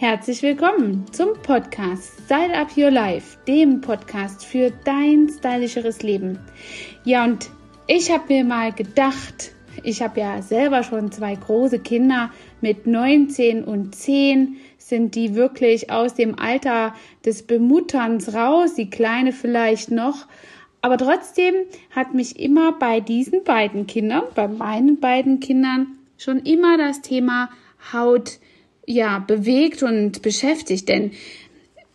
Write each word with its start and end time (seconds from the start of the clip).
Herzlich 0.00 0.44
willkommen 0.44 1.06
zum 1.10 1.30
Podcast 1.42 2.12
Style 2.24 2.56
Up 2.56 2.76
Your 2.76 2.92
Life, 2.92 3.36
dem 3.48 3.80
Podcast 3.80 4.44
für 4.44 4.70
dein 4.84 5.28
stylischeres 5.28 6.04
Leben. 6.04 6.38
Ja, 7.02 7.24
und 7.24 7.50
ich 7.88 8.08
habe 8.08 8.32
mir 8.32 8.44
mal 8.44 8.70
gedacht, 8.70 9.50
ich 9.82 10.00
habe 10.00 10.20
ja 10.20 10.40
selber 10.40 10.84
schon 10.84 11.10
zwei 11.10 11.34
große 11.34 11.80
Kinder 11.80 12.30
mit 12.60 12.86
19 12.86 13.64
und 13.64 13.92
10 13.92 14.58
sind 14.76 15.16
die 15.16 15.34
wirklich 15.34 15.90
aus 15.90 16.14
dem 16.14 16.38
Alter 16.38 16.94
des 17.24 17.42
Bemutterns 17.42 18.34
raus, 18.34 18.76
die 18.76 18.90
kleine 18.90 19.32
vielleicht 19.32 19.90
noch. 19.90 20.28
Aber 20.80 20.96
trotzdem 20.96 21.54
hat 21.90 22.14
mich 22.14 22.38
immer 22.38 22.70
bei 22.70 23.00
diesen 23.00 23.42
beiden 23.42 23.88
Kindern, 23.88 24.22
bei 24.36 24.46
meinen 24.46 25.00
beiden 25.00 25.40
Kindern, 25.40 25.98
schon 26.18 26.38
immer 26.38 26.78
das 26.78 27.02
Thema 27.02 27.50
Haut 27.92 28.38
ja, 28.88 29.18
bewegt 29.18 29.82
und 29.82 30.22
beschäftigt. 30.22 30.88
Denn 30.88 31.12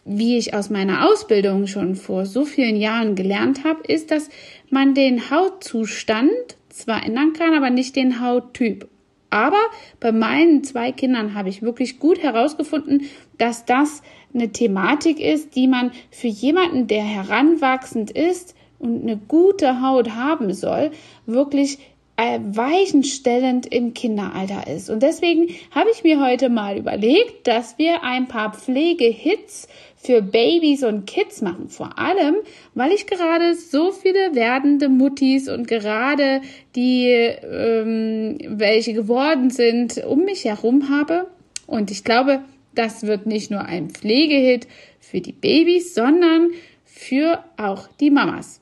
wie 0.05 0.37
ich 0.37 0.53
aus 0.53 0.69
meiner 0.69 1.09
Ausbildung 1.09 1.65
schon 1.65 1.95
vor 1.95 2.25
so 2.25 2.45
vielen 2.45 2.75
Jahren 2.75 3.15
gelernt 3.15 3.63
habe, 3.63 3.81
ist, 3.87 4.11
dass 4.11 4.29
man 4.69 4.93
den 4.93 5.31
Hautzustand 5.31 6.31
zwar 6.69 7.03
ändern 7.03 7.33
kann, 7.33 7.55
aber 7.55 7.69
nicht 7.69 7.95
den 7.95 8.21
Hauttyp. 8.21 8.87
Aber 9.31 9.61
bei 9.99 10.11
meinen 10.11 10.63
zwei 10.63 10.91
Kindern 10.91 11.33
habe 11.33 11.49
ich 11.49 11.63
wirklich 11.63 11.97
gut 11.97 12.21
herausgefunden, 12.21 13.09
dass 13.39 13.65
das 13.65 14.03
eine 14.33 14.51
Thematik 14.51 15.19
ist, 15.19 15.55
die 15.55 15.67
man 15.67 15.91
für 16.11 16.27
jemanden, 16.27 16.85
der 16.85 17.03
heranwachsend 17.03 18.11
ist 18.11 18.55
und 18.77 19.01
eine 19.01 19.17
gute 19.17 19.81
Haut 19.81 20.11
haben 20.11 20.53
soll, 20.53 20.91
wirklich 21.25 21.79
äh, 22.15 22.39
weichenstellend 22.43 23.65
im 23.65 23.93
Kinderalter 23.93 24.67
ist. 24.67 24.89
Und 24.89 25.01
deswegen 25.01 25.47
habe 25.71 25.89
ich 25.91 26.03
mir 26.03 26.23
heute 26.23 26.49
mal 26.49 26.77
überlegt, 26.77 27.47
dass 27.47 27.77
wir 27.77 28.03
ein 28.03 28.27
paar 28.27 28.53
Pflegehits 28.53 29.67
für 29.97 30.21
Babys 30.21 30.83
und 30.83 31.05
Kids 31.07 31.41
machen. 31.41 31.69
Vor 31.69 31.97
allem, 31.97 32.35
weil 32.75 32.91
ich 32.91 33.07
gerade 33.07 33.55
so 33.55 33.91
viele 33.91 34.35
werdende 34.35 34.89
Muttis 34.89 35.49
und 35.49 35.67
gerade 35.67 36.41
die, 36.75 37.07
ähm, 37.07 38.37
welche 38.45 38.93
geworden 38.93 39.49
sind, 39.49 40.03
um 40.05 40.25
mich 40.25 40.45
herum 40.45 40.89
habe. 40.89 41.27
Und 41.65 41.89
ich 41.89 42.03
glaube, 42.03 42.41
das 42.75 43.03
wird 43.03 43.25
nicht 43.25 43.49
nur 43.49 43.61
ein 43.61 43.89
Pflegehit 43.89 44.67
für 44.99 45.21
die 45.21 45.31
Babys, 45.31 45.93
sondern 45.95 46.49
für 46.83 47.43
auch 47.57 47.87
die 47.99 48.11
Mamas. 48.11 48.61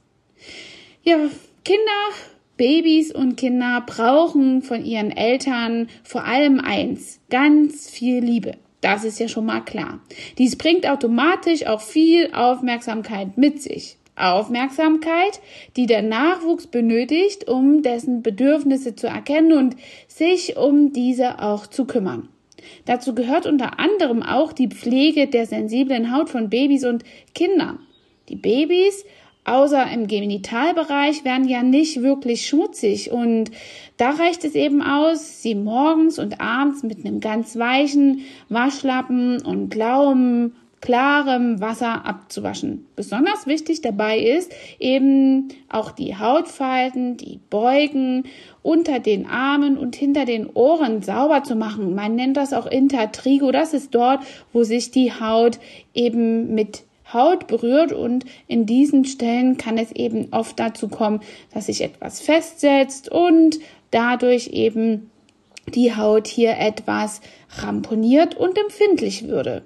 Ja, 1.03 1.17
Kinder 1.65 2.11
Babys 2.61 3.11
und 3.11 3.37
Kinder 3.37 3.83
brauchen 3.87 4.61
von 4.61 4.85
ihren 4.85 5.09
Eltern 5.09 5.87
vor 6.03 6.25
allem 6.25 6.59
eins, 6.59 7.19
ganz 7.31 7.89
viel 7.89 8.23
Liebe. 8.23 8.51
Das 8.81 9.03
ist 9.03 9.19
ja 9.19 9.27
schon 9.27 9.47
mal 9.47 9.61
klar. 9.61 9.99
Dies 10.37 10.55
bringt 10.55 10.87
automatisch 10.87 11.65
auch 11.65 11.81
viel 11.81 12.29
Aufmerksamkeit 12.35 13.35
mit 13.35 13.63
sich. 13.63 13.97
Aufmerksamkeit, 14.15 15.41
die 15.75 15.87
der 15.87 16.03
Nachwuchs 16.03 16.67
benötigt, 16.67 17.49
um 17.49 17.81
dessen 17.81 18.21
Bedürfnisse 18.21 18.95
zu 18.95 19.07
erkennen 19.07 19.53
und 19.53 19.75
sich 20.07 20.55
um 20.55 20.93
diese 20.93 21.41
auch 21.41 21.65
zu 21.65 21.85
kümmern. 21.85 22.29
Dazu 22.85 23.15
gehört 23.15 23.47
unter 23.47 23.79
anderem 23.79 24.21
auch 24.21 24.53
die 24.53 24.67
Pflege 24.67 25.25
der 25.25 25.47
sensiblen 25.47 26.15
Haut 26.15 26.29
von 26.29 26.51
Babys 26.51 26.85
und 26.85 27.05
Kindern. 27.33 27.79
Die 28.29 28.35
Babys 28.35 29.03
außer 29.45 29.91
im 29.91 30.07
Genitalbereich 30.07 31.25
werden 31.25 31.47
ja 31.47 31.63
nicht 31.63 32.01
wirklich 32.01 32.47
schmutzig 32.47 33.11
und 33.11 33.51
da 33.97 34.11
reicht 34.11 34.43
es 34.45 34.55
eben 34.55 34.81
aus, 34.81 35.41
sie 35.41 35.55
morgens 35.55 36.19
und 36.19 36.41
abends 36.41 36.83
mit 36.83 37.05
einem 37.05 37.19
ganz 37.19 37.57
weichen 37.57 38.21
Waschlappen 38.49 39.41
und 39.41 39.69
blauem, 39.69 40.53
klarem 40.81 41.61
Wasser 41.61 42.05
abzuwaschen. 42.05 42.87
Besonders 42.95 43.45
wichtig 43.45 43.81
dabei 43.81 44.17
ist 44.17 44.51
eben 44.79 45.49
auch 45.69 45.91
die 45.91 46.17
Hautfalten, 46.17 47.17
die 47.17 47.39
Beugen 47.49 48.23
unter 48.63 48.99
den 48.99 49.27
Armen 49.27 49.77
und 49.77 49.95
hinter 49.95 50.25
den 50.25 50.49
Ohren 50.49 51.03
sauber 51.03 51.43
zu 51.43 51.55
machen. 51.55 51.93
Man 51.93 52.15
nennt 52.15 52.37
das 52.37 52.53
auch 52.53 52.65
Intertrigo. 52.65 53.51
Das 53.51 53.73
ist 53.73 53.93
dort, 53.93 54.23
wo 54.53 54.63
sich 54.63 54.89
die 54.89 55.11
Haut 55.13 55.59
eben 55.93 56.55
mit 56.55 56.83
Haut 57.13 57.47
berührt 57.47 57.91
und 57.93 58.25
in 58.47 58.65
diesen 58.65 59.05
Stellen 59.05 59.57
kann 59.57 59.77
es 59.77 59.91
eben 59.91 60.27
oft 60.31 60.59
dazu 60.59 60.87
kommen, 60.87 61.21
dass 61.53 61.67
sich 61.67 61.81
etwas 61.81 62.21
festsetzt 62.21 63.11
und 63.11 63.59
dadurch 63.91 64.47
eben 64.49 65.11
die 65.73 65.95
Haut 65.95 66.27
hier 66.27 66.57
etwas 66.57 67.21
ramponiert 67.57 68.35
und 68.35 68.57
empfindlich 68.57 69.27
würde. 69.27 69.63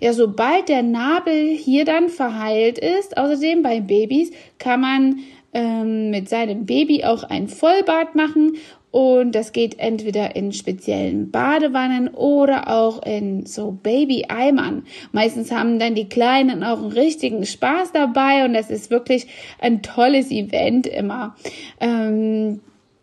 Ja, 0.00 0.12
sobald 0.12 0.68
der 0.68 0.82
Nabel 0.82 1.48
hier 1.48 1.84
dann 1.84 2.08
verheilt 2.08 2.78
ist, 2.78 3.16
außerdem 3.16 3.62
bei 3.62 3.80
Babys 3.80 4.30
kann 4.58 4.80
man 4.80 5.20
ähm, 5.52 6.10
mit 6.10 6.28
seinem 6.28 6.66
Baby 6.66 7.04
auch 7.04 7.24
ein 7.24 7.48
Vollbad 7.48 8.14
machen 8.14 8.56
und 8.94 9.32
das 9.32 9.50
geht 9.50 9.80
entweder 9.80 10.36
in 10.36 10.52
speziellen 10.52 11.32
Badewannen 11.32 12.06
oder 12.06 12.68
auch 12.68 13.02
in 13.02 13.44
so 13.44 13.72
Baby-Eimern. 13.72 14.84
Meistens 15.10 15.50
haben 15.50 15.80
dann 15.80 15.96
die 15.96 16.08
Kleinen 16.08 16.62
auch 16.62 16.78
einen 16.78 16.92
richtigen 16.92 17.44
Spaß 17.44 17.90
dabei 17.90 18.44
und 18.44 18.54
das 18.54 18.70
ist 18.70 18.92
wirklich 18.92 19.26
ein 19.58 19.82
tolles 19.82 20.30
Event 20.30 20.86
immer. 20.86 21.34
Ähm, 21.80 22.60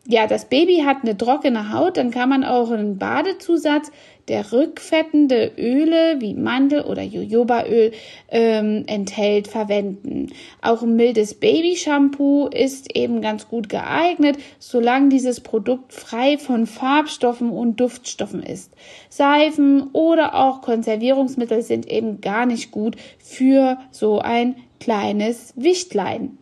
ja, 0.07 0.27
das 0.27 0.45
Baby 0.45 0.83
hat 0.85 1.03
eine 1.03 1.17
trockene 1.17 1.73
Haut, 1.73 1.97
dann 1.97 2.09
kann 2.09 2.29
man 2.29 2.45
auch 2.45 2.71
einen 2.71 2.97
Badezusatz 2.97 3.91
der 4.27 4.51
rückfettende 4.51 5.51
Öle 5.57 6.19
wie 6.19 6.33
Mandel- 6.33 6.83
oder 6.83 7.01
Jojobaöl 7.01 7.91
ähm, 8.29 8.83
enthält, 8.87 9.47
verwenden. 9.47 10.31
Auch 10.61 10.83
ein 10.83 10.95
mildes 10.95 11.33
Babyshampoo 11.35 12.47
ist 12.47 12.95
eben 12.95 13.21
ganz 13.21 13.47
gut 13.47 13.69
geeignet, 13.69 14.37
solange 14.59 15.09
dieses 15.09 15.41
Produkt 15.41 15.93
frei 15.93 16.37
von 16.37 16.67
Farbstoffen 16.67 17.49
und 17.49 17.79
Duftstoffen 17.79 18.43
ist. 18.43 18.71
Seifen 19.09 19.89
oder 19.93 20.35
auch 20.35 20.61
Konservierungsmittel 20.61 21.61
sind 21.61 21.87
eben 21.87 22.21
gar 22.21 22.45
nicht 22.45 22.71
gut 22.71 22.95
für 23.19 23.77
so 23.91 24.19
ein 24.19 24.55
kleines 24.79 25.53
Wichtlein. 25.55 26.37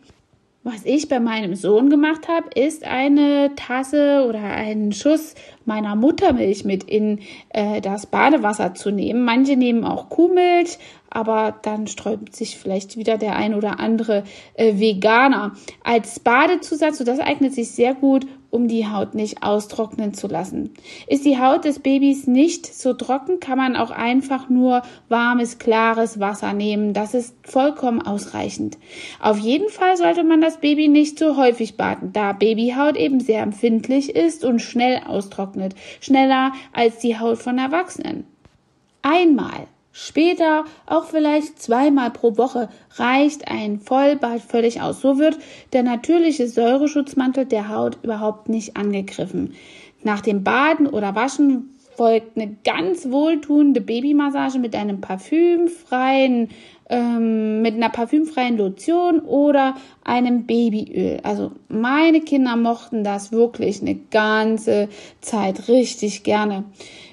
Was 0.62 0.84
ich 0.84 1.08
bei 1.08 1.20
meinem 1.20 1.54
Sohn 1.54 1.88
gemacht 1.88 2.28
habe, 2.28 2.50
ist 2.54 2.84
eine 2.84 3.54
Tasse 3.56 4.26
oder 4.28 4.42
einen 4.42 4.92
Schuss 4.92 5.34
meiner 5.64 5.96
Muttermilch 5.96 6.66
mit 6.66 6.84
in 6.84 7.20
äh, 7.48 7.80
das 7.80 8.04
Badewasser 8.04 8.74
zu 8.74 8.90
nehmen. 8.90 9.24
Manche 9.24 9.56
nehmen 9.56 9.84
auch 9.84 10.10
Kuhmilch, 10.10 10.78
aber 11.08 11.58
dann 11.62 11.86
sträubt 11.86 12.36
sich 12.36 12.58
vielleicht 12.58 12.98
wieder 12.98 13.16
der 13.16 13.36
ein 13.36 13.54
oder 13.54 13.80
andere 13.80 14.24
äh, 14.52 14.78
Veganer 14.78 15.52
als 15.82 16.20
Badezusatz. 16.20 17.00
Und 17.00 17.08
das 17.08 17.20
eignet 17.20 17.54
sich 17.54 17.70
sehr 17.70 17.94
gut, 17.94 18.26
um 18.50 18.68
die 18.68 18.86
Haut 18.86 19.14
nicht 19.14 19.42
austrocknen 19.42 20.14
zu 20.14 20.26
lassen. 20.26 20.74
Ist 21.06 21.24
die 21.24 21.38
Haut 21.38 21.64
des 21.64 21.78
Babys 21.78 22.26
nicht 22.26 22.66
so 22.66 22.94
trocken, 22.94 23.40
kann 23.40 23.58
man 23.58 23.76
auch 23.76 23.90
einfach 23.90 24.48
nur 24.48 24.82
warmes, 25.08 25.58
klares 25.58 26.20
Wasser 26.20 26.52
nehmen. 26.52 26.92
Das 26.92 27.14
ist 27.14 27.34
vollkommen 27.42 28.02
ausreichend. 28.02 28.78
Auf 29.20 29.38
jeden 29.38 29.68
Fall 29.68 29.96
sollte 29.96 30.24
man 30.24 30.40
das 30.40 30.58
Baby 30.58 30.88
nicht 30.88 31.18
so 31.18 31.36
häufig 31.36 31.76
baden, 31.76 32.12
da 32.12 32.32
Babyhaut 32.32 32.96
eben 32.96 33.20
sehr 33.20 33.42
empfindlich 33.42 34.14
ist 34.14 34.44
und 34.44 34.60
schnell 34.60 35.00
austrocknet. 35.06 35.74
Schneller 36.00 36.52
als 36.72 36.98
die 36.98 37.18
Haut 37.18 37.38
von 37.38 37.58
Erwachsenen. 37.58 38.24
Einmal 39.02 39.66
Später 40.02 40.64
auch 40.86 41.04
vielleicht 41.04 41.60
zweimal 41.60 42.10
pro 42.10 42.38
Woche 42.38 42.70
reicht 42.96 43.48
ein 43.48 43.80
Vollbad 43.80 44.40
völlig 44.40 44.80
aus. 44.80 45.02
So 45.02 45.18
wird 45.18 45.36
der 45.74 45.82
natürliche 45.82 46.48
Säureschutzmantel 46.48 47.44
der 47.44 47.68
Haut 47.68 47.98
überhaupt 48.02 48.48
nicht 48.48 48.78
angegriffen. 48.78 49.52
Nach 50.02 50.22
dem 50.22 50.42
Baden 50.42 50.86
oder 50.86 51.14
Waschen 51.14 51.76
folgt 51.96 52.38
eine 52.38 52.56
ganz 52.64 53.10
wohltuende 53.10 53.82
Babymassage 53.82 54.58
mit 54.58 54.74
einem 54.74 55.02
parfümfreien, 55.02 56.48
ähm, 56.88 57.60
mit 57.60 57.74
einer 57.74 57.90
parfümfreien 57.90 58.56
Lotion 58.56 59.20
oder 59.20 59.74
einem 60.02 60.46
Babyöl. 60.46 61.20
Also 61.24 61.52
meine 61.68 62.22
Kinder 62.22 62.56
mochten 62.56 63.04
das 63.04 63.32
wirklich 63.32 63.82
eine 63.82 63.96
ganze 63.96 64.88
Zeit 65.20 65.68
richtig 65.68 66.22
gerne. 66.22 66.64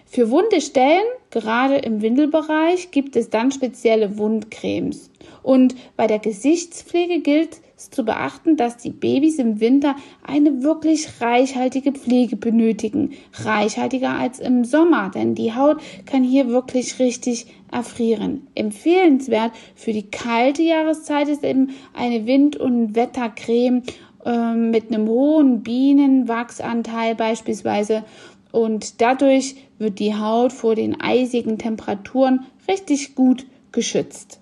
Für 0.10 0.32
wunde 0.32 0.62
Stellen, 0.62 1.04
gerade 1.32 1.76
im 1.76 2.02
Windelbereich, 2.02 2.92
gibt 2.92 3.18
es 3.18 3.30
dann 3.30 3.52
spezielle 3.52 4.18
Wundcremes. 4.18 5.12
Und 5.44 5.76
bei 5.98 6.08
der 6.08 6.20
Gesichtspflege 6.20 7.20
gilt 7.20 7.60
es 7.76 7.90
zu 7.90 8.06
beachten, 8.06 8.56
dass 8.56 8.78
die 8.78 8.90
Babys 8.90 9.38
im 9.38 9.60
Winter 9.60 9.98
eine 10.26 10.64
wirklich 10.64 11.22
reichhaltige 11.22 11.92
Pflege 11.92 12.38
benötigen. 12.38 13.12
Reichhaltiger 13.34 14.12
als 14.12 14.40
im 14.40 14.64
Sommer, 14.64 15.12
denn 15.14 15.36
die 15.36 15.54
Haut 15.54 15.78
kann 16.06 16.24
hier 16.24 16.48
wirklich 16.48 17.00
richtig 17.00 17.48
erfrieren. 17.72 18.48
Empfehlenswert 18.56 19.52
für 19.76 19.92
die 19.92 20.10
kalte 20.10 20.64
Jahreszeit 20.64 21.28
ist 21.28 21.44
eben 21.44 21.72
eine 21.94 22.26
Wind- 22.26 22.56
und 22.56 22.96
Wettercreme 22.96 23.84
ähm, 24.26 24.72
mit 24.72 24.92
einem 24.92 25.08
hohen 25.08 25.64
Bienenwachsanteil 25.64 27.14
beispielsweise 27.16 28.04
und 28.52 29.02
dadurch 29.02 29.56
wird 29.78 30.00
die 30.00 30.16
Haut 30.16 30.54
vor 30.54 30.76
den 30.76 31.00
eisigen 31.00 31.58
Temperaturen 31.58 32.46
richtig 32.68 33.16
gut 33.16 33.46
geschützt. 33.72 34.40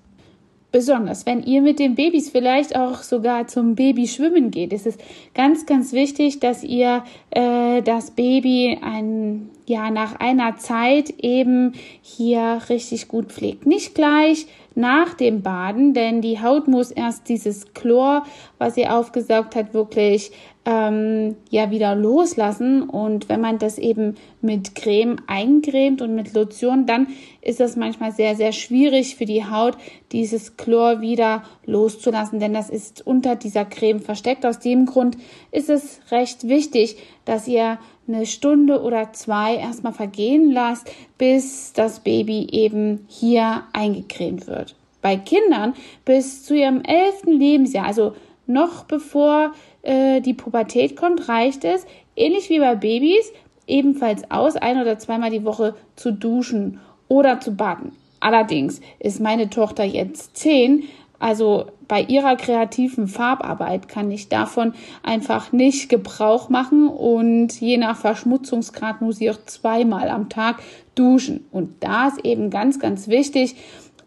Besonders 0.75 1.25
wenn 1.25 1.41
ihr 1.41 1.61
mit 1.61 1.79
den 1.79 1.95
Babys 1.95 2.29
vielleicht 2.29 2.75
auch 2.75 3.01
sogar 3.01 3.47
zum 3.47 3.75
Babyschwimmen 3.75 4.51
geht, 4.51 4.73
ist 4.73 4.85
es 4.85 4.97
ganz, 5.33 5.65
ganz 5.65 5.93
wichtig, 5.93 6.41
dass 6.41 6.65
ihr 6.65 7.05
äh, 7.29 7.81
das 7.81 8.11
Baby 8.11 8.77
ein, 8.81 9.49
ja, 9.67 9.89
nach 9.89 10.19
einer 10.19 10.57
Zeit 10.57 11.13
eben 11.21 11.71
hier 12.01 12.59
richtig 12.67 13.07
gut 13.07 13.27
pflegt. 13.27 13.65
Nicht 13.65 13.95
gleich 13.95 14.47
nach 14.75 15.13
dem 15.13 15.43
Baden, 15.43 15.93
denn 15.93 16.19
die 16.21 16.41
Haut 16.41 16.67
muss 16.67 16.91
erst 16.91 17.29
dieses 17.29 17.73
Chlor, 17.73 18.25
was 18.57 18.75
sie 18.75 18.89
aufgesaugt 18.89 19.55
hat, 19.55 19.73
wirklich 19.73 20.31
ähm, 20.65 21.35
ja 21.49 21.69
wieder 21.69 21.95
loslassen. 21.95 22.83
Und 22.83 23.29
wenn 23.29 23.39
man 23.39 23.59
das 23.59 23.77
eben 23.77 24.15
mit 24.41 24.75
Creme 24.75 25.17
eincremt 25.27 26.01
und 26.01 26.15
mit 26.15 26.33
Lotion, 26.33 26.85
dann 26.85 27.07
ist 27.41 27.59
das 27.59 27.75
manchmal 27.75 28.11
sehr, 28.11 28.35
sehr 28.35 28.51
schwierig 28.51 29.15
für 29.15 29.25
die 29.25 29.45
Haut, 29.45 29.77
dieses 30.11 30.57
Chlor 30.57 31.01
wieder 31.01 31.43
loszulassen, 31.65 32.39
denn 32.39 32.53
das 32.53 32.69
ist 32.69 33.05
unter 33.05 33.35
dieser 33.35 33.65
Creme 33.65 33.99
versteckt. 33.99 34.45
Aus 34.45 34.59
dem 34.59 34.85
Grund 34.85 35.17
ist 35.51 35.69
es 35.69 35.99
recht 36.11 36.47
wichtig, 36.47 36.97
dass 37.25 37.47
ihr 37.47 37.77
eine 38.07 38.25
Stunde 38.25 38.81
oder 38.81 39.13
zwei 39.13 39.55
erstmal 39.55 39.93
vergehen 39.93 40.51
lasst, 40.51 40.91
bis 41.17 41.73
das 41.73 41.99
Baby 41.99 42.47
eben 42.51 43.05
hier 43.07 43.63
eingecremt 43.73 44.47
wird. 44.47 44.75
Bei 45.01 45.17
Kindern 45.17 45.73
bis 46.03 46.43
zu 46.43 46.55
ihrem 46.55 46.81
elften 46.81 47.31
Lebensjahr, 47.31 47.85
also 47.85 48.13
noch 48.47 48.85
bevor 48.85 49.53
äh, 49.85 50.21
die 50.21 50.33
Pubertät 50.33 50.95
kommt, 50.95 51.29
reicht 51.29 51.63
es, 51.63 51.85
ähnlich 52.15 52.49
wie 52.49 52.59
bei 52.59 52.75
Babys, 52.75 53.31
ebenfalls 53.67 54.29
aus, 54.29 54.55
ein 54.55 54.81
oder 54.81 54.99
zweimal 54.99 55.31
die 55.31 55.45
Woche 55.45 55.75
zu 55.95 56.11
duschen 56.11 56.79
oder 57.07 57.39
zu 57.39 57.55
baden. 57.55 57.93
Allerdings 58.19 58.81
ist 58.99 59.21
meine 59.21 59.49
Tochter 59.49 59.83
jetzt 59.83 60.37
zehn, 60.37 60.83
also 61.19 61.67
bei 61.87 62.01
ihrer 62.01 62.35
kreativen 62.35 63.07
Farbarbeit 63.07 63.87
kann 63.87 64.11
ich 64.11 64.27
davon 64.27 64.73
einfach 65.03 65.51
nicht 65.51 65.89
Gebrauch 65.89 66.49
machen 66.49 66.87
und 66.87 67.59
je 67.59 67.77
nach 67.77 67.97
Verschmutzungsgrad 67.97 69.01
muss 69.01 69.17
sie 69.17 69.29
auch 69.29 69.43
zweimal 69.45 70.09
am 70.09 70.29
Tag 70.29 70.57
duschen. 70.95 71.45
Und 71.51 71.83
da 71.83 72.07
ist 72.07 72.25
eben 72.25 72.49
ganz, 72.49 72.79
ganz 72.79 73.07
wichtig, 73.07 73.55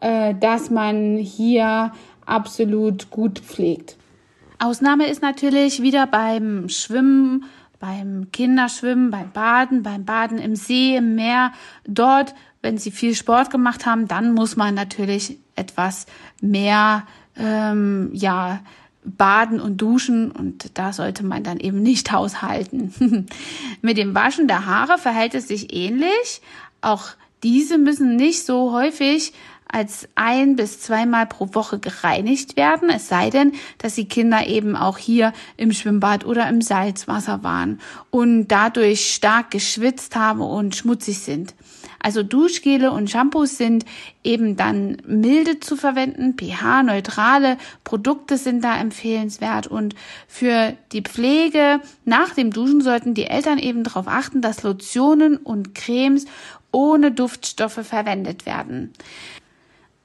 äh, 0.00 0.34
dass 0.34 0.70
man 0.70 1.16
hier 1.16 1.92
absolut 2.26 3.10
gut 3.10 3.38
pflegt. 3.38 3.96
Ausnahme 4.58 5.08
ist 5.08 5.22
natürlich 5.22 5.82
wieder 5.82 6.06
beim 6.06 6.68
Schwimmen, 6.68 7.44
beim 7.78 8.32
Kinderschwimmen, 8.32 9.10
beim 9.10 9.30
Baden, 9.30 9.82
beim 9.82 10.04
Baden 10.04 10.38
im 10.38 10.56
See, 10.56 10.96
im 10.96 11.14
Meer. 11.14 11.52
Dort, 11.86 12.34
wenn 12.60 12.76
sie 12.76 12.90
viel 12.90 13.14
Sport 13.14 13.50
gemacht 13.50 13.86
haben, 13.86 14.08
dann 14.08 14.34
muss 14.34 14.56
man 14.56 14.74
natürlich 14.74 15.38
etwas 15.54 16.06
mehr, 16.40 17.06
ähm, 17.36 18.10
ja, 18.12 18.60
baden 19.04 19.60
und 19.60 19.78
duschen 19.78 20.30
und 20.30 20.76
da 20.76 20.92
sollte 20.92 21.24
man 21.24 21.44
dann 21.44 21.60
eben 21.60 21.82
nicht 21.82 22.12
haushalten. 22.12 22.92
Mit 23.82 23.96
dem 23.96 24.14
Waschen 24.14 24.48
der 24.48 24.66
Haare 24.66 24.98
verhält 24.98 25.34
es 25.34 25.48
sich 25.48 25.72
ähnlich. 25.72 26.42
Auch 26.80 27.10
diese 27.42 27.78
müssen 27.78 28.16
nicht 28.16 28.44
so 28.44 28.72
häufig 28.72 29.32
als 29.68 30.08
ein 30.14 30.56
bis 30.56 30.80
zweimal 30.80 31.26
pro 31.26 31.54
Woche 31.54 31.78
gereinigt 31.78 32.56
werden, 32.56 32.90
es 32.90 33.08
sei 33.08 33.30
denn, 33.30 33.52
dass 33.78 33.94
die 33.94 34.08
Kinder 34.08 34.46
eben 34.46 34.76
auch 34.76 34.98
hier 34.98 35.32
im 35.56 35.72
Schwimmbad 35.72 36.24
oder 36.24 36.48
im 36.48 36.62
Salzwasser 36.62 37.42
waren 37.42 37.80
und 38.10 38.48
dadurch 38.48 39.14
stark 39.14 39.50
geschwitzt 39.50 40.16
haben 40.16 40.40
und 40.40 40.74
schmutzig 40.74 41.18
sind. 41.18 41.54
Also 42.00 42.22
Duschgele 42.22 42.92
und 42.92 43.10
Shampoos 43.10 43.58
sind 43.58 43.84
eben 44.22 44.56
dann 44.56 44.98
milde 45.04 45.58
zu 45.60 45.76
verwenden, 45.76 46.34
pH-neutrale 46.38 47.58
Produkte 47.82 48.38
sind 48.38 48.62
da 48.62 48.78
empfehlenswert 48.78 49.66
und 49.66 49.94
für 50.28 50.74
die 50.92 51.02
Pflege 51.02 51.80
nach 52.04 52.34
dem 52.34 52.52
Duschen 52.52 52.80
sollten 52.80 53.14
die 53.14 53.26
Eltern 53.26 53.58
eben 53.58 53.82
darauf 53.82 54.06
achten, 54.06 54.40
dass 54.40 54.62
Lotionen 54.62 55.36
und 55.36 55.74
Cremes 55.74 56.26
ohne 56.70 57.10
Duftstoffe 57.10 57.80
verwendet 57.82 58.46
werden. 58.46 58.92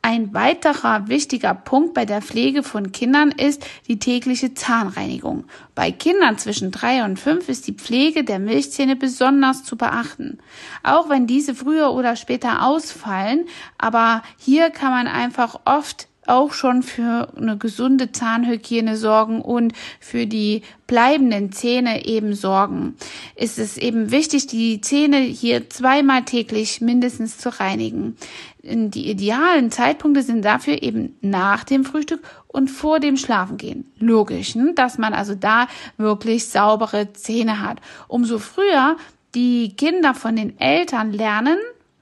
Ein 0.05 0.33
weiterer 0.33 1.07
wichtiger 1.07 1.53
Punkt 1.53 1.93
bei 1.93 2.03
der 2.03 2.21
Pflege 2.21 2.61
von 2.61 2.91
Kindern 2.91 3.31
ist 3.31 3.65
die 3.87 3.99
tägliche 3.99 4.53
Zahnreinigung. 4.53 5.45
Bei 5.75 5.93
Kindern 5.93 6.37
zwischen 6.37 6.71
drei 6.71 7.05
und 7.05 7.21
fünf 7.21 7.47
ist 7.47 7.67
die 7.67 7.73
Pflege 7.73 8.25
der 8.25 8.39
Milchzähne 8.39 8.97
besonders 8.97 9.63
zu 9.63 9.77
beachten. 9.77 10.39
Auch 10.83 11.07
wenn 11.07 11.25
diese 11.25 11.55
früher 11.55 11.93
oder 11.93 12.17
später 12.17 12.67
ausfallen, 12.67 13.45
aber 13.77 14.23
hier 14.37 14.71
kann 14.71 14.91
man 14.91 15.07
einfach 15.07 15.61
oft 15.63 16.09
auch 16.27 16.53
schon 16.53 16.83
für 16.83 17.29
eine 17.35 17.57
gesunde 17.57 18.11
Zahnhygiene 18.11 18.97
sorgen 18.97 19.41
und 19.41 19.73
für 19.99 20.27
die 20.27 20.61
bleibenden 20.87 21.51
Zähne 21.51 22.05
eben 22.05 22.33
sorgen. 22.33 22.95
Ist 23.35 23.59
es 23.59 23.77
eben 23.77 24.11
wichtig, 24.11 24.47
die 24.47 24.81
Zähne 24.81 25.17
hier 25.17 25.69
zweimal 25.69 26.23
täglich 26.23 26.81
mindestens 26.81 27.37
zu 27.37 27.49
reinigen. 27.59 28.17
Die 28.63 29.09
idealen 29.09 29.71
Zeitpunkte 29.71 30.23
sind 30.23 30.45
dafür 30.45 30.81
eben 30.81 31.17
nach 31.21 31.65
dem 31.65 31.83
Frühstück 31.83 32.21
und 32.47 32.69
vor 32.69 32.99
dem 32.99 33.17
Schlafengehen. 33.17 33.91
Logisch, 33.99 34.55
ne? 34.55 34.73
dass 34.73 34.97
man 34.97 35.13
also 35.13 35.35
da 35.35 35.67
wirklich 35.97 36.47
saubere 36.47 37.11
Zähne 37.13 37.59
hat. 37.59 37.81
Umso 38.07 38.39
früher 38.39 38.95
die 39.35 39.75
Kinder 39.75 40.13
von 40.13 40.35
den 40.35 40.59
Eltern 40.59 41.11
lernen, 41.11 41.57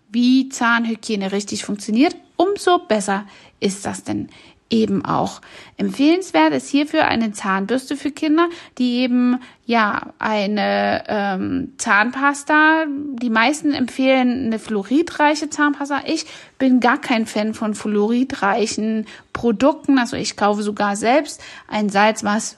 wie 0.10 0.50
Zahnhygiene 0.50 1.32
richtig 1.32 1.64
funktioniert, 1.64 2.16
umso 2.42 2.80
besser 2.80 3.26
ist 3.60 3.86
das 3.86 4.04
denn 4.04 4.30
eben 4.72 5.04
auch. 5.06 5.42
Empfehlenswert 5.78 6.54
ist 6.54 6.70
hierfür 6.70 7.06
eine 7.06 7.34
Zahnbürste 7.34 7.98
für 7.98 8.12
Kinder, 8.12 8.48
die 8.78 9.00
eben 9.00 9.40
ja 9.66 10.14
eine 10.18 11.04
ähm, 11.08 11.74
Zahnpasta. 11.78 12.86
Die 12.88 13.30
meisten 13.30 13.74
empfehlen 13.74 14.46
eine 14.46 14.60
fluoridreiche 14.60 15.50
Zahnpasta. 15.50 16.04
Ich 16.06 16.26
bin 16.58 16.80
gar 16.80 17.00
kein 17.00 17.26
Fan 17.26 17.54
von 17.54 17.76
fluoridreichen 17.76 19.06
Produkten. 19.34 20.00
Also 20.00 20.16
ich 20.16 20.38
kaufe 20.38 20.64
sogar 20.64 20.96
selbst 20.96 21.42
ein 21.68 21.90
Salz, 21.90 22.24
was 22.24 22.56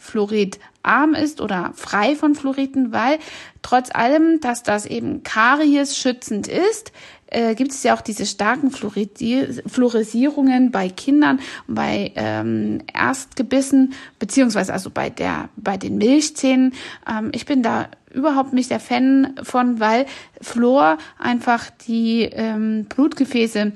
fluoridarm 0.84 1.16
ist 1.16 1.42
oder 1.42 1.72
frei 1.76 2.16
von 2.16 2.36
Fluoriden, 2.36 2.92
weil 2.92 3.18
trotz 3.62 3.90
allem, 3.94 4.40
dass 4.42 4.64
das 4.64 4.86
eben 4.86 5.24
Karies 5.24 5.98
schützend 5.98 6.48
ist, 6.48 6.92
äh, 7.28 7.56
gibt 7.56 7.72
es 7.72 7.84
ja 7.84 7.96
auch 7.96 8.02
diese 8.02 8.26
starken 8.26 8.70
Fluorisierungen 8.70 10.72
bei 10.72 10.90
Kindern, 10.90 11.40
bei 11.68 12.12
ähm, 12.16 12.82
Erstgebissen, 12.94 13.94
beziehungsweise 14.20 14.74
also 14.74 14.92
bei 14.92 15.10
der, 15.10 15.50
bei 15.56 15.78
den 15.78 15.98
Milchzähnen. 15.98 16.74
Ähm, 17.10 17.32
ich 17.34 17.46
bin 17.46 17.64
da 17.64 17.88
überhaupt 18.14 18.54
nicht 18.54 18.70
der 18.70 18.80
Fan 18.80 19.36
von, 19.42 19.80
weil 19.80 20.06
Fluor 20.42 20.98
einfach 21.18 21.72
die 21.88 22.24
ähm, 22.24 22.86
Blutgefäße 22.86 23.72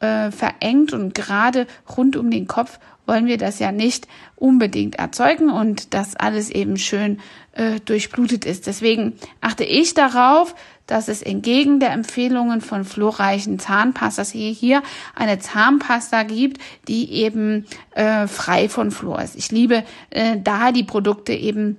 äh, 0.00 0.30
verengt 0.30 0.94
und 0.94 1.14
gerade 1.14 1.66
rund 1.96 2.16
um 2.16 2.30
den 2.30 2.46
Kopf 2.46 2.78
wollen 3.06 3.26
wir 3.26 3.38
das 3.38 3.58
ja 3.58 3.72
nicht 3.72 4.06
unbedingt 4.36 4.96
erzeugen 4.96 5.50
und 5.50 5.94
dass 5.94 6.16
alles 6.16 6.50
eben 6.50 6.76
schön 6.76 7.20
äh, 7.52 7.80
durchblutet 7.80 8.44
ist. 8.44 8.66
Deswegen 8.66 9.14
achte 9.40 9.64
ich 9.64 9.94
darauf, 9.94 10.54
dass 10.86 11.08
es 11.08 11.22
entgegen 11.22 11.80
der 11.80 11.92
Empfehlungen 11.92 12.60
von 12.60 12.84
fluorreichen 12.84 13.58
Zahnpastas 13.58 14.30
hier, 14.30 14.50
hier 14.50 14.82
eine 15.14 15.38
Zahnpasta 15.38 16.22
gibt, 16.24 16.60
die 16.88 17.12
eben 17.12 17.66
äh, 17.92 18.26
frei 18.26 18.68
von 18.68 18.90
Fluor 18.90 19.22
ist. 19.22 19.36
Ich 19.36 19.50
liebe 19.50 19.84
äh, 20.10 20.38
da 20.42 20.72
die 20.72 20.84
Produkte 20.84 21.32
eben 21.32 21.76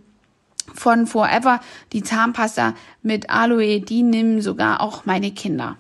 von 0.73 1.05
Forever, 1.07 1.59
die 1.91 2.03
Zahnpasta 2.03 2.73
mit 3.01 3.29
Aloe, 3.29 3.81
die 3.81 4.03
nehmen 4.03 4.41
sogar 4.41 4.81
auch 4.81 5.05
meine 5.05 5.31
Kinder. 5.31 5.77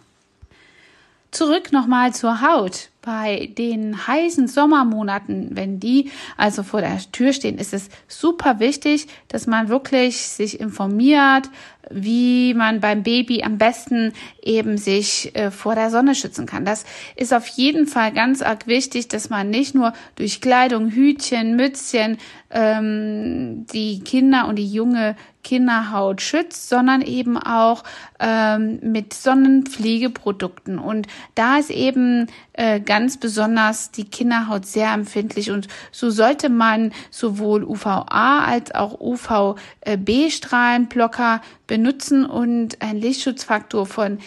Zurück 1.31 1.71
nochmal 1.71 2.13
zur 2.13 2.41
Haut. 2.41 2.89
Bei 3.05 3.49
den 3.57 4.07
heißen 4.07 4.47
Sommermonaten, 4.47 5.49
wenn 5.57 5.77
die 5.77 6.09
also 6.37 6.63
vor 6.63 6.79
der 6.79 6.99
Tür 7.11 7.33
stehen, 7.33 7.57
ist 7.57 7.73
es 7.73 7.89
super 8.07 8.61
wichtig, 8.61 9.07
dass 9.27 9.45
man 9.45 9.67
wirklich 9.67 10.19
sich 10.19 10.61
informiert, 10.61 11.49
wie 11.89 12.53
man 12.53 12.79
beim 12.79 13.03
Baby 13.03 13.43
am 13.43 13.57
besten 13.57 14.13
eben 14.41 14.77
sich 14.77 15.35
äh, 15.35 15.51
vor 15.51 15.75
der 15.75 15.89
Sonne 15.89 16.15
schützen 16.15 16.45
kann. 16.45 16.63
Das 16.63 16.85
ist 17.17 17.33
auf 17.33 17.47
jeden 17.47 17.87
Fall 17.87 18.13
ganz 18.13 18.41
arg 18.41 18.67
wichtig, 18.67 19.09
dass 19.09 19.29
man 19.29 19.49
nicht 19.49 19.75
nur 19.75 19.91
durch 20.15 20.39
Kleidung, 20.39 20.89
Hütchen, 20.89 21.57
Mützchen 21.57 22.17
ähm, 22.51 23.65
die 23.73 23.99
Kinder 23.99 24.47
und 24.47 24.57
die 24.57 24.71
junge 24.71 25.17
Kinderhaut 25.43 26.21
schützt, 26.21 26.69
sondern 26.69 27.01
eben 27.01 27.37
auch 27.37 27.83
ähm, 28.19 28.79
mit 28.81 29.13
Sonnenpflegeprodukten. 29.13 30.79
Und 30.79 31.07
da 31.35 31.57
ist 31.57 31.69
eben 31.69 32.27
äh, 32.53 32.79
ganz 32.79 33.17
besonders 33.17 33.91
die 33.91 34.05
Kinderhaut 34.05 34.65
sehr 34.65 34.91
empfindlich 34.93 35.51
und 35.51 35.67
so 35.91 36.09
sollte 36.09 36.49
man 36.49 36.91
sowohl 37.11 37.63
UVA 37.63 38.45
als 38.45 38.73
auch 38.73 38.99
UVB-Strahlenblocker 38.99 41.41
benutzen 41.67 42.25
und 42.25 42.81
ein 42.81 42.97
Lichtschutzfaktor 42.97 43.85
von 43.85 44.17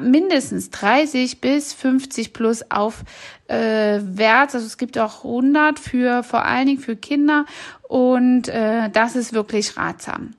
mindestens 0.00 0.70
30 0.70 1.40
bis 1.40 1.72
50 1.72 2.32
plus 2.32 2.68
aufwärts. 2.70 3.04
Äh, 3.48 4.56
also 4.56 4.58
es 4.58 4.78
gibt 4.78 4.98
auch 4.98 5.24
100 5.24 5.78
für 5.78 6.24
vor 6.24 6.44
allen 6.44 6.66
Dingen 6.66 6.80
für 6.80 6.96
Kinder 6.96 7.46
und 7.82 8.48
äh, 8.48 8.90
das 8.90 9.14
ist 9.16 9.32
wirklich 9.32 9.76
ratsam. 9.76 10.34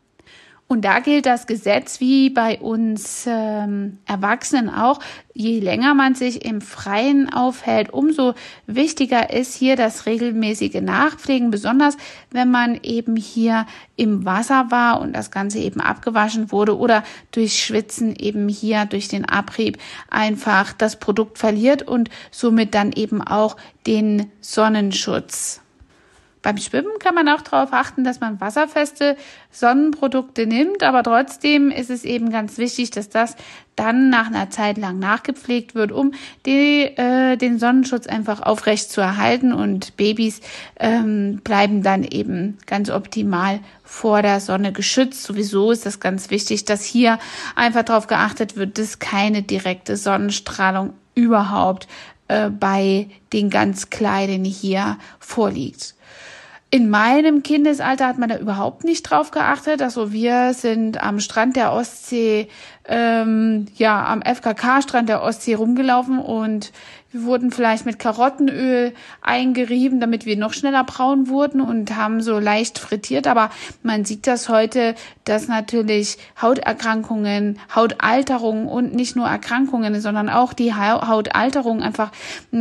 Und 0.72 0.84
da 0.84 1.02
gilt 1.02 1.26
das 1.26 1.48
Gesetz 1.48 2.00
wie 2.00 2.30
bei 2.30 2.58
uns 2.58 3.26
ähm, 3.28 3.98
Erwachsenen 4.06 4.70
auch. 4.70 5.02
Je 5.34 5.60
länger 5.60 5.94
man 5.96 6.16
sich 6.16 6.46
im 6.46 6.62
Freien 6.62 7.28
aufhält, 7.28 7.92
umso 7.92 8.36
wichtiger 8.68 9.34
ist 9.34 9.54
hier 9.54 9.76
das 9.76 10.06
regelmäßige 10.06 10.80
Nachpflegen, 10.80 11.52
besonders 11.52 11.98
wenn 12.30 12.52
man 12.52 12.80
eben 12.84 13.18
hier 13.18 13.66
im 13.98 14.24
Wasser 14.24 14.68
war 14.70 15.02
und 15.02 15.12
das 15.12 15.30
Ganze 15.30 15.60
eben 15.60 15.82
abgewaschen 15.82 16.54
wurde 16.54 16.78
oder 16.78 17.04
durch 17.32 17.62
Schwitzen 17.62 18.16
eben 18.16 18.48
hier 18.48 18.86
durch 18.86 19.10
den 19.10 19.26
Abrieb 19.26 19.78
einfach 20.10 20.72
das 20.72 20.96
Produkt 20.96 21.38
verliert 21.38 21.86
und 21.86 22.10
somit 22.32 22.74
dann 22.76 22.94
eben 22.94 23.22
auch 23.22 23.58
den 23.86 24.32
Sonnenschutz. 24.40 25.61
Beim 26.42 26.58
Schwimmen 26.58 26.98
kann 27.00 27.14
man 27.14 27.30
auch 27.30 27.42
darauf 27.42 27.72
achten, 27.72 28.04
dass 28.04 28.20
man 28.20 28.42
wasserfeste 28.42 29.16
Sonnenprodukte 29.52 30.48
nimmt, 30.48 30.82
aber 30.82 31.04
trotzdem 31.04 31.70
ist 31.70 31.92
es 31.92 32.04
eben 32.04 32.32
ganz 32.32 32.58
wichtig, 32.58 32.90
dass 32.90 33.10
das 33.10 33.36
dann 33.76 34.10
nach 34.10 34.28
einer 34.28 34.50
Zeit 34.50 34.78
lang 34.78 34.98
nachgepflegt 34.98 35.76
wird, 35.76 35.92
um 35.92 36.14
die, 36.48 36.84
äh, 36.98 37.38
den 37.38 37.60
Sonnenschutz 37.60 38.08
einfach 38.08 38.42
aufrecht 38.42 38.92
zu 38.92 39.02
erhalten 39.02 39.54
und 39.54 39.98
Babys 39.98 40.42
ähm, 40.80 41.42
bleiben 41.44 41.84
dann 41.84 42.04
eben 42.04 42.58
ganz 42.66 42.90
optimal 42.90 43.60
vor 43.84 44.24
der 44.24 44.40
Sonne 44.40 44.72
geschützt. 44.72 45.24
Sowieso 45.24 45.72
ist 45.72 45.86
das 45.86 46.00
ganz 46.00 46.32
wichtig, 46.32 46.66
dass 46.66 46.84
hier 46.84 47.20
einfach 47.56 47.84
darauf 47.84 48.08
geachtet 48.08 48.56
wird, 48.56 48.80
dass 48.80 48.98
keine 48.98 49.44
direkte 49.44 49.96
Sonnenstrahlung 49.96 50.94
überhaupt 51.14 51.88
äh, 52.28 52.50
bei 52.50 53.10
den 53.32 53.50
ganz 53.50 53.90
Kleinen 53.90 54.44
hier 54.44 54.98
vorliegt. 55.20 55.96
In 56.74 56.90
meinem 56.90 57.44
Kindesalter 57.44 58.08
hat 58.08 58.18
man 58.18 58.30
da 58.30 58.38
überhaupt 58.38 58.86
nicht 58.86 59.04
drauf 59.04 59.32
geachtet. 59.32 59.82
Also 59.82 60.14
wir 60.14 60.54
sind 60.54 61.04
am 61.04 61.20
Strand 61.20 61.58
der 61.58 61.74
Ostsee, 61.74 62.48
ähm, 62.86 63.68
ja, 63.76 64.06
am 64.06 64.22
FKK-Strand 64.22 65.10
der 65.10 65.22
Ostsee 65.22 65.54
rumgelaufen 65.54 66.20
und 66.20 66.72
wir 67.12 67.24
wurden 67.24 67.52
vielleicht 67.52 67.86
mit 67.86 68.00
Karottenöl 68.00 68.94
eingerieben, 69.22 70.00
damit 70.00 70.26
wir 70.26 70.38
noch 70.38 70.54
schneller 70.54 70.86
braun 70.86 71.28
wurden 71.28 71.60
und 71.60 71.98
haben 71.98 72.22
so 72.22 72.40
leicht 72.40 72.80
frittiert. 72.80 73.28
Aber 73.28 73.50
man 73.84 74.06
sieht 74.06 74.28
das 74.28 74.48
heute, 74.48 74.96
dass 75.26 75.50
natürlich 75.50 76.18
Hauterkrankungen, 76.42 77.60
Hautalterungen 77.76 78.68
und 78.68 78.96
nicht 78.96 79.18
nur 79.18 79.28
Erkrankungen, 79.28 80.00
sondern 80.00 80.30
auch 80.30 80.54
die 80.54 80.74
Hautalterung 80.74 81.84
einfach 81.84 82.12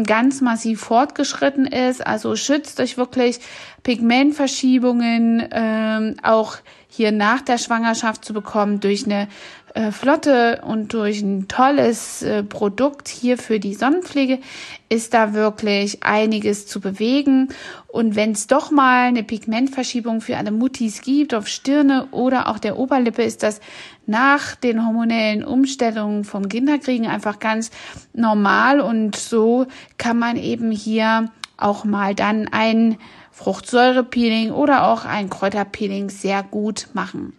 ganz 0.05 0.41
massiv 0.41 0.81
fortgeschritten 0.81 1.67
ist. 1.67 2.05
Also 2.05 2.35
schützt 2.35 2.81
euch 2.81 2.97
wirklich 2.97 3.39
Pigmentverschiebungen, 3.85 5.49
ähm, 5.53 6.17
auch 6.25 6.57
hier 6.89 7.13
nach 7.13 7.41
der 7.41 7.57
Schwangerschaft 7.57 8.25
zu 8.25 8.33
bekommen 8.33 8.81
durch 8.81 9.05
eine 9.05 9.29
äh, 9.75 9.93
Flotte 9.93 10.63
und 10.65 10.93
durch 10.93 11.23
ein 11.23 11.47
tolles 11.47 12.23
äh, 12.23 12.43
Produkt 12.43 13.09
hier 13.09 13.39
für 13.39 13.61
die 13.61 13.75
Sonnenpflege 13.75 14.41
ist 14.89 15.15
da 15.15 15.33
wirklich 15.33 16.03
einiges 16.03 16.67
zu 16.67 16.81
bewegen. 16.81 17.49
Und 17.87 18.17
wenn 18.17 18.33
es 18.33 18.49
doch 18.49 18.73
mal 18.73 19.07
eine 19.07 19.23
Pigmentverschiebung 19.23 20.21
für 20.21 20.37
eine 20.37 20.51
Muttis 20.51 21.03
gibt 21.03 21.35
auf 21.35 21.47
Stirne 21.47 22.09
oder 22.11 22.49
auch 22.49 22.59
der 22.59 22.79
Oberlippe, 22.79 23.23
ist 23.23 23.45
das 23.45 23.61
nach 24.07 24.57
den 24.57 24.85
hormonellen 24.85 25.45
Umstellungen 25.45 26.25
vom 26.25 26.49
Kinderkriegen 26.49 27.07
einfach 27.07 27.39
ganz 27.39 27.71
normal. 28.13 28.81
Und 28.81 29.15
so 29.15 29.67
kann 29.99 30.19
man 30.19 30.37
eben 30.37 30.73
hier 30.73 31.31
auch 31.57 31.85
mal 31.85 32.17
dann 32.17 32.49
ein 32.49 32.99
Fruchtsäurepeeling 33.31 34.51
oder 34.51 34.89
auch 34.89 35.05
ein 35.05 35.31
Kräuterpeeling 35.31 36.11
sehr 36.11 36.43
gut 36.43 36.89
machen. 36.93 37.35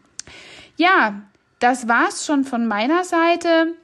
Ja, 0.77 1.21
das 1.61 1.87
war's 1.87 2.25
schon 2.25 2.43
von 2.43 2.67
meiner 2.67 3.03
Seite. 3.03 3.75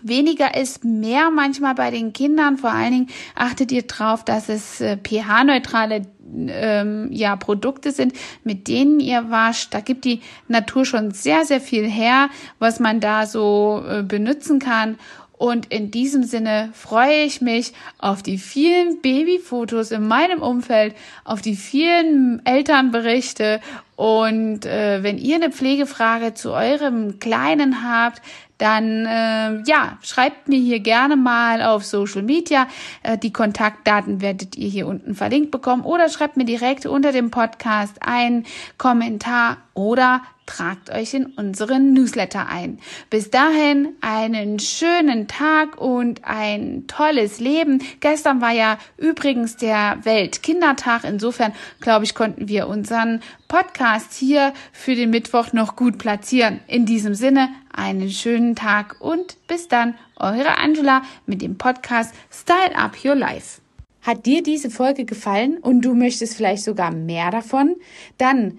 Weniger 0.00 0.56
ist 0.56 0.84
mehr 0.84 1.30
manchmal 1.30 1.74
bei 1.74 1.90
den 1.90 2.12
Kindern. 2.12 2.56
Vor 2.56 2.70
allen 2.70 2.92
Dingen 2.92 3.10
achtet 3.34 3.70
ihr 3.72 3.82
drauf, 3.82 4.24
dass 4.24 4.48
es 4.48 4.80
äh, 4.80 4.96
pH-neutrale 4.96 6.02
ähm, 6.48 7.08
ja, 7.12 7.36
Produkte 7.36 7.92
sind, 7.92 8.14
mit 8.42 8.68
denen 8.68 9.00
ihr 9.00 9.30
wascht. 9.30 9.74
Da 9.74 9.80
gibt 9.80 10.04
die 10.04 10.20
Natur 10.48 10.86
schon 10.86 11.10
sehr, 11.10 11.44
sehr 11.44 11.60
viel 11.60 11.88
her, 11.88 12.30
was 12.58 12.80
man 12.80 13.00
da 13.00 13.26
so 13.26 13.84
äh, 13.86 14.02
benutzen 14.02 14.58
kann. 14.58 14.96
Und 15.38 15.66
in 15.72 15.90
diesem 15.90 16.22
Sinne 16.22 16.70
freue 16.72 17.24
ich 17.24 17.40
mich 17.40 17.72
auf 17.98 18.22
die 18.22 18.38
vielen 18.38 19.00
Babyfotos 19.00 19.90
in 19.90 20.06
meinem 20.06 20.40
Umfeld, 20.40 20.94
auf 21.24 21.42
die 21.42 21.56
vielen 21.56 22.44
Elternberichte. 22.46 23.60
Und 23.96 24.64
äh, 24.66 25.02
wenn 25.02 25.18
ihr 25.18 25.36
eine 25.36 25.50
Pflegefrage 25.50 26.34
zu 26.34 26.52
eurem 26.52 27.18
Kleinen 27.18 27.82
habt, 27.82 28.22
dann 28.62 29.06
äh, 29.06 29.68
ja, 29.68 29.98
schreibt 30.02 30.46
mir 30.46 30.60
hier 30.60 30.78
gerne 30.78 31.16
mal 31.16 31.62
auf 31.62 31.84
Social 31.84 32.22
Media. 32.22 32.68
Äh, 33.02 33.18
die 33.18 33.32
Kontaktdaten 33.32 34.20
werdet 34.20 34.56
ihr 34.56 34.68
hier 34.68 34.86
unten 34.86 35.16
verlinkt 35.16 35.50
bekommen 35.50 35.82
oder 35.82 36.08
schreibt 36.08 36.36
mir 36.36 36.44
direkt 36.44 36.86
unter 36.86 37.10
dem 37.10 37.32
Podcast 37.32 37.96
einen 38.00 38.46
Kommentar 38.78 39.56
oder 39.74 40.22
tragt 40.46 40.90
euch 40.90 41.14
in 41.14 41.26
unseren 41.26 41.92
Newsletter 41.92 42.48
ein. 42.48 42.78
Bis 43.10 43.30
dahin 43.30 43.94
einen 44.00 44.58
schönen 44.58 45.28
Tag 45.28 45.80
und 45.80 46.24
ein 46.24 46.84
tolles 46.88 47.40
Leben. 47.40 47.82
Gestern 48.00 48.40
war 48.40 48.52
ja 48.52 48.78
übrigens 48.96 49.56
der 49.56 49.98
Weltkindertag. 50.02 51.04
Insofern, 51.04 51.52
glaube 51.80 52.04
ich, 52.04 52.14
konnten 52.14 52.48
wir 52.48 52.66
unseren 52.68 53.20
Podcast 53.48 54.14
hier 54.14 54.52
für 54.72 54.94
den 54.94 55.10
Mittwoch 55.10 55.52
noch 55.52 55.76
gut 55.76 55.98
platzieren. 55.98 56.60
In 56.66 56.86
diesem 56.86 57.14
Sinne, 57.14 57.48
einen 57.72 58.10
schönen 58.10 58.56
Tag 58.56 58.96
und 59.00 59.36
bis 59.46 59.68
dann, 59.68 59.94
eure 60.16 60.58
Angela 60.58 61.02
mit 61.26 61.40
dem 61.40 61.56
Podcast 61.56 62.14
Style 62.30 62.76
Up 62.76 62.96
Your 63.04 63.14
Life. 63.14 63.60
Hat 64.02 64.26
dir 64.26 64.42
diese 64.42 64.68
Folge 64.68 65.04
gefallen 65.04 65.58
und 65.58 65.82
du 65.82 65.94
möchtest 65.94 66.36
vielleicht 66.36 66.64
sogar 66.64 66.92
mehr 66.92 67.30
davon? 67.30 67.76
Dann 68.18 68.58